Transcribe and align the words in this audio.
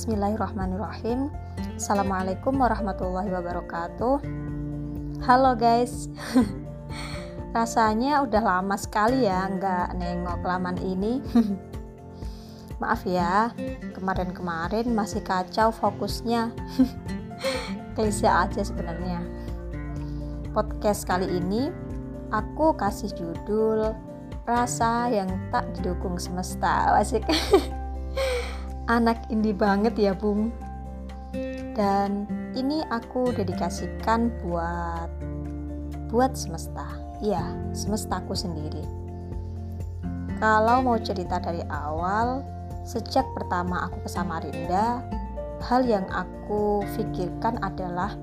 Bismillahirrahmanirrahim. 0.00 1.28
Assalamualaikum 1.76 2.56
warahmatullahi 2.56 3.36
wabarakatuh. 3.36 4.24
Halo 5.28 5.52
guys. 5.60 6.08
Rasanya 7.52 8.24
udah 8.24 8.40
lama 8.40 8.80
sekali 8.80 9.28
ya 9.28 9.44
nggak 9.44 10.00
nengok 10.00 10.40
laman 10.40 10.80
ini. 10.80 11.20
Maaf 12.80 13.04
ya 13.04 13.52
Kemarin-kemarin 13.92 14.88
masih 14.88 15.20
kacau 15.20 15.68
fokusnya. 15.68 16.48
Klise 17.92 18.24
aja 18.24 18.64
sebenarnya. 18.64 19.20
Podcast 20.56 21.04
kali 21.04 21.28
ini 21.28 21.68
Aku 22.32 22.72
kasih 22.72 23.12
judul 23.12 23.92
Rasa 24.48 25.12
yang 25.12 25.28
tak 25.52 25.68
didukung 25.76 26.16
semesta. 26.16 26.96
Asik 26.96 27.28
anak 28.88 29.28
indie 29.28 29.56
banget 29.56 29.98
ya 29.98 30.12
bung. 30.14 30.54
Dan 31.76 32.24
ini 32.56 32.84
aku 32.88 33.34
dedikasikan 33.34 34.32
buat 34.40 35.10
buat 36.08 36.32
semesta. 36.38 36.86
Iya 37.20 37.44
semestaku 37.76 38.32
sendiri. 38.32 38.84
Kalau 40.40 40.80
mau 40.80 40.96
cerita 40.96 41.36
dari 41.36 41.60
awal 41.68 42.40
sejak 42.88 43.28
pertama 43.36 43.84
aku 43.84 44.00
ke 44.02 44.08
Samarinda 44.08 45.04
hal 45.60 45.84
yang 45.84 46.08
aku 46.08 46.80
pikirkan 46.96 47.60
adalah 47.60 48.16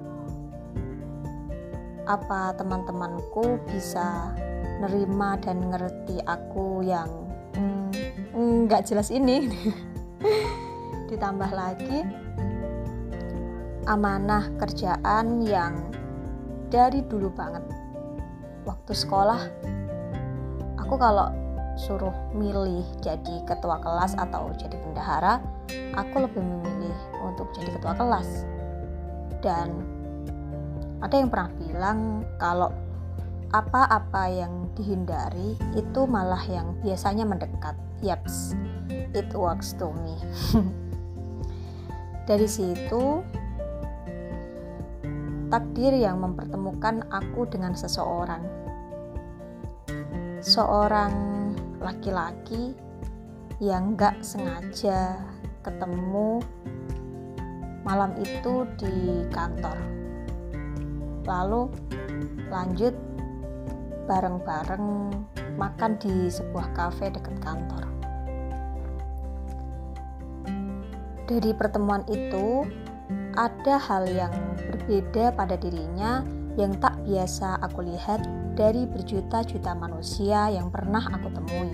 apa 2.07 2.55
teman-temanku 2.57 3.61
bisa 3.69 4.33
nerima 4.81 5.35
dan 5.43 5.59
ngerti 5.69 6.23
aku 6.23 6.81
yang 6.81 7.09
hmm, 7.53 8.65
nggak 8.65 8.81
mm, 8.81 8.87
jelas 8.87 9.11
ini 9.11 9.45
ditambah 11.07 11.51
lagi 11.53 12.03
amanah 13.87 14.51
kerjaan 14.59 15.41
yang 15.47 15.79
dari 16.67 16.99
dulu 17.07 17.31
banget. 17.31 17.63
Waktu 18.67 18.91
sekolah 18.91 19.41
aku 20.75 20.95
kalau 20.99 21.31
suruh 21.79 22.13
milih 22.33 22.83
jadi 22.99 23.45
ketua 23.47 23.79
kelas 23.79 24.17
atau 24.17 24.49
jadi 24.57 24.75
bendahara 24.81 25.39
aku 25.95 26.25
lebih 26.25 26.41
memilih 26.41 26.97
untuk 27.23 27.47
jadi 27.55 27.79
ketua 27.79 27.93
kelas. 27.95 28.43
Dan 29.39 29.85
ada 30.99 31.15
yang 31.15 31.29
pernah 31.29 31.51
bilang 31.61 31.99
kalau 32.41 32.73
apa-apa 33.55 34.27
yang 34.27 34.67
dihindari 34.75 35.55
itu 35.77 36.01
malah 36.03 36.41
yang 36.51 36.75
biasanya 36.83 37.23
mendekat. 37.23 37.77
Yaps, 38.05 38.53
it 39.13 39.29
works 39.35 39.75
to 39.77 39.91
me. 39.91 40.15
Dari 42.27 42.47
situ, 42.47 43.23
takdir 45.47 45.95
yang 45.95 46.19
mempertemukan 46.19 47.07
aku 47.07 47.47
dengan 47.47 47.71
seseorang. 47.71 48.43
Seorang 50.43 51.13
laki-laki 51.79 52.75
yang 53.63 53.95
gak 53.95 54.19
sengaja 54.21 55.17
ketemu 55.63 56.43
malam 57.87 58.11
itu 58.19 58.67
di 58.75 59.23
kantor. 59.31 59.79
Lalu 61.23 61.71
lanjut 62.51 62.95
bareng-bareng 64.07 64.87
makan 65.59 65.91
di 65.99 66.31
sebuah 66.31 66.71
kafe 66.75 67.11
dekat 67.11 67.35
kantor. 67.43 67.96
Dari 71.27 71.51
pertemuan 71.51 72.07
itu, 72.07 72.63
ada 73.35 73.75
hal 73.75 74.07
yang 74.07 74.31
berbeda 74.71 75.35
pada 75.35 75.59
dirinya 75.59 76.23
yang 76.55 76.73
tak 76.79 76.95
biasa 77.03 77.59
aku 77.61 77.83
lihat 77.83 78.23
dari 78.55 78.87
berjuta-juta 78.87 79.75
manusia 79.75 80.49
yang 80.49 80.71
pernah 80.71 81.03
aku 81.03 81.27
temui. 81.29 81.71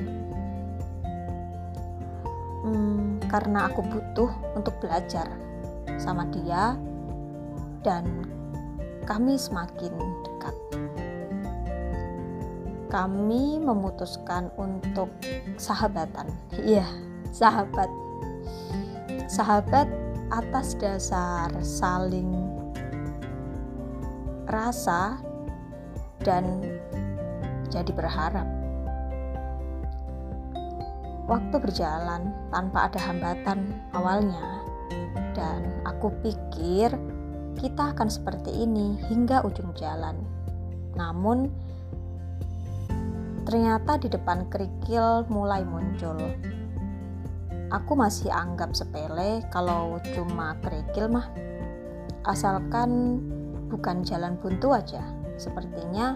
Hmm, 2.66 3.22
karena 3.30 3.70
aku 3.70 3.86
butuh 3.86 4.34
untuk 4.58 4.74
belajar 4.82 5.30
sama 6.02 6.26
dia, 6.34 6.74
dan 7.86 8.26
kami 9.06 9.38
semakin 9.38 9.94
dekat 10.26 10.56
kami 12.94 13.58
memutuskan 13.58 14.54
untuk 14.54 15.10
sahabatan. 15.58 16.30
Iya, 16.54 16.86
sahabat. 17.34 18.03
Sahabat 19.28 19.88
atas 20.32 20.76
dasar 20.78 21.50
saling 21.64 22.34
rasa 24.50 25.20
dan 26.22 26.64
jadi 27.72 27.92
berharap. 27.96 28.46
Waktu 31.24 31.56
berjalan 31.56 32.36
tanpa 32.52 32.92
ada 32.92 33.00
hambatan 33.00 33.60
awalnya, 33.96 34.60
dan 35.32 35.64
aku 35.88 36.12
pikir 36.20 36.92
kita 37.56 37.96
akan 37.96 38.12
seperti 38.12 38.52
ini 38.52 39.00
hingga 39.08 39.40
ujung 39.48 39.72
jalan. 39.80 40.20
Namun, 41.00 41.48
Ternyata 43.44 44.00
di 44.00 44.08
depan 44.08 44.48
kerikil 44.48 45.28
mulai 45.28 45.68
muncul. 45.68 46.16
Aku 47.74 47.98
masih 47.98 48.30
anggap 48.30 48.78
sepele 48.78 49.42
kalau 49.50 49.98
cuma 50.14 50.54
kerikil 50.62 51.10
mah. 51.10 51.26
Asalkan 52.22 53.18
bukan 53.74 54.06
jalan 54.06 54.38
buntu 54.38 54.78
aja. 54.78 55.02
Sepertinya 55.42 56.14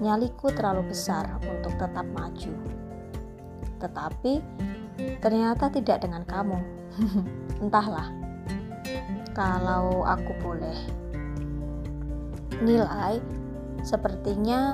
nyaliku 0.00 0.48
terlalu 0.48 0.88
besar 0.96 1.28
untuk 1.44 1.76
tetap 1.76 2.08
maju. 2.08 2.56
Tetapi 3.84 4.32
ternyata 5.20 5.68
tidak 5.68 6.08
dengan 6.08 6.24
kamu. 6.24 6.58
Entahlah. 7.62 8.08
Kalau 9.36 10.08
aku 10.08 10.32
boleh 10.40 10.78
nilai, 12.64 13.20
sepertinya 13.84 14.72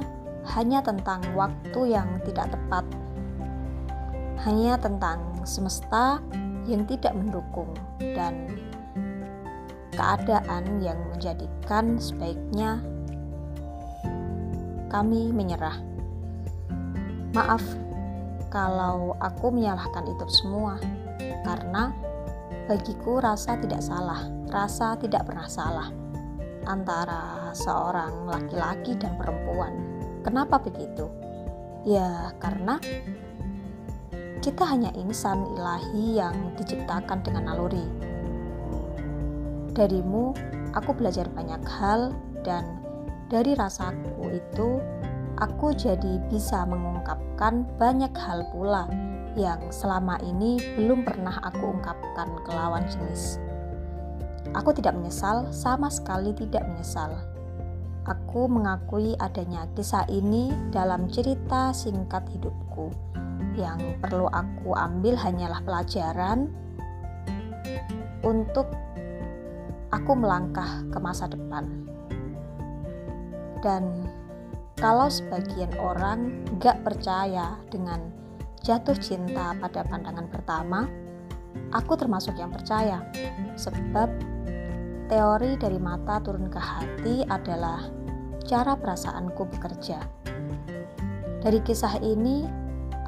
hanya 0.54 0.78
tentang 0.78 1.26
waktu 1.34 1.96
yang 1.96 2.22
tidak 2.22 2.54
tepat, 2.54 2.86
hanya 4.46 4.80
tentang 4.80 5.44
semesta 5.44 6.20
yang 6.64 6.84
tidak 6.88 7.12
mendukung, 7.12 7.72
dan 8.00 8.48
keadaan 9.92 10.80
yang 10.80 10.96
menjadikan 11.12 12.00
sebaiknya 12.00 12.80
kami 14.88 15.30
menyerah. 15.30 15.76
Maaf 17.36 17.62
kalau 18.50 19.14
aku 19.22 19.54
menyalahkan 19.54 20.08
itu 20.08 20.26
semua, 20.42 20.80
karena 21.46 21.94
bagiku 22.66 23.22
rasa 23.22 23.54
tidak 23.60 23.82
salah, 23.84 24.26
rasa 24.50 24.98
tidak 24.98 25.28
pernah 25.28 25.46
salah 25.46 25.88
antara 26.66 27.50
seorang 27.54 28.26
laki-laki 28.26 28.98
dan 28.98 29.14
perempuan. 29.16 29.72
Kenapa 30.20 30.60
begitu? 30.60 31.08
Ya, 31.88 32.34
karena 32.42 32.76
kita 34.40 34.64
hanya 34.64 34.88
insan 34.96 35.44
ilahi 35.56 36.16
yang 36.20 36.34
diciptakan 36.56 37.20
dengan 37.24 37.52
naluri. 37.52 37.84
Darimu, 39.76 40.34
aku 40.74 40.90
belajar 40.96 41.28
banyak 41.32 41.62
hal 41.68 42.16
dan 42.42 42.80
dari 43.30 43.54
rasaku 43.54 44.34
itu 44.34 44.80
aku 45.38 45.76
jadi 45.76 46.18
bisa 46.32 46.66
mengungkapkan 46.66 47.68
banyak 47.78 48.12
hal 48.16 48.48
pula 48.50 48.90
yang 49.38 49.62
selama 49.70 50.18
ini 50.26 50.58
belum 50.74 51.06
pernah 51.06 51.38
aku 51.46 51.78
ungkapkan 51.78 52.28
ke 52.42 52.50
lawan 52.50 52.82
jenis. 52.90 53.38
Aku 54.56 54.74
tidak 54.74 54.98
menyesal, 54.98 55.46
sama 55.54 55.86
sekali 55.86 56.34
tidak 56.34 56.66
menyesal 56.66 57.14
Aku 58.08 58.48
mengakui 58.48 59.12
adanya 59.20 59.68
kisah 59.76 60.08
ini 60.08 60.48
dalam 60.72 61.06
cerita 61.12 61.70
singkat 61.76 62.24
hidupku. 62.32 62.88
Yang 63.58 63.98
perlu 64.02 64.30
aku 64.30 64.74
ambil 64.74 65.18
hanyalah 65.18 65.60
pelajaran 65.66 66.50
untuk 68.22 68.70
aku 69.90 70.12
melangkah 70.14 70.86
ke 70.88 70.98
masa 71.02 71.26
depan. 71.26 71.66
Dan 73.60 74.08
kalau 74.80 75.12
sebagian 75.12 75.72
orang 75.76 76.46
gak 76.62 76.80
percaya 76.80 77.60
dengan 77.68 78.00
jatuh 78.64 78.96
cinta 78.96 79.52
pada 79.60 79.84
pandangan 79.84 80.28
pertama, 80.32 80.88
aku 81.74 81.96
termasuk 81.96 82.36
yang 82.40 82.48
percaya, 82.48 83.04
sebab 83.60 84.08
Teori 85.10 85.58
dari 85.58 85.74
mata 85.82 86.22
turun 86.22 86.46
ke 86.46 86.60
hati 86.62 87.26
adalah 87.26 87.82
cara 88.46 88.78
perasaanku 88.78 89.42
bekerja. 89.58 89.98
Dari 91.42 91.58
kisah 91.66 91.98
ini, 91.98 92.46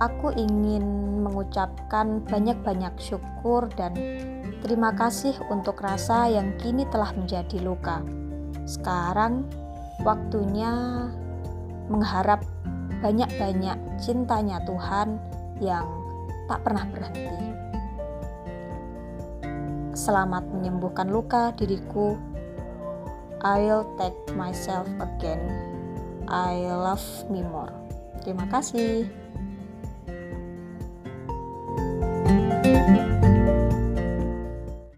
aku 0.00 0.32
ingin 0.38 0.84
mengucapkan 1.24 2.22
banyak-banyak 2.24 2.94
syukur 2.96 3.68
dan 3.76 3.92
Terima 4.62 4.94
kasih 4.94 5.34
untuk 5.50 5.82
rasa 5.82 6.30
yang 6.30 6.54
kini 6.54 6.86
telah 6.86 7.10
menjadi 7.18 7.58
luka. 7.58 7.98
Sekarang 8.62 9.42
waktunya 10.06 10.70
mengharap 11.90 12.46
banyak-banyak 13.02 13.74
cintanya 13.98 14.62
Tuhan 14.62 15.18
yang 15.58 15.82
tak 16.46 16.62
pernah 16.62 16.86
berhenti. 16.94 17.42
Selamat 19.98 20.46
menyembuhkan 20.46 21.10
luka 21.10 21.50
diriku. 21.58 22.14
I'll 23.42 23.82
take 23.98 24.14
myself 24.38 24.86
again. 25.02 25.42
I 26.30 26.70
love 26.70 27.02
me 27.26 27.42
more. 27.42 27.74
Terima 28.22 28.46
kasih. 28.46 29.21